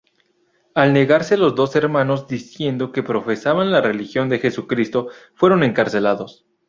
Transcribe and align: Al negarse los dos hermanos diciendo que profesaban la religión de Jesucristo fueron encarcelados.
Al 0.73 0.93
negarse 0.93 1.37
los 1.37 1.53
dos 1.53 1.75
hermanos 1.75 2.27
diciendo 2.27 2.91
que 2.91 3.03
profesaban 3.03 3.69
la 3.71 3.81
religión 3.81 4.29
de 4.29 4.39
Jesucristo 4.39 5.09
fueron 5.35 5.61
encarcelados. 5.61 6.43